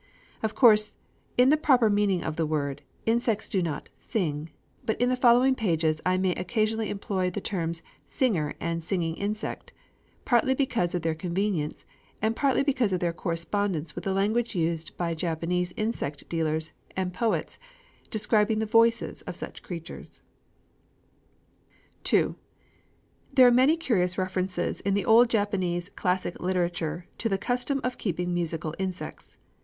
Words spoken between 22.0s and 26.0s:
II There are many curious references in the old Japanese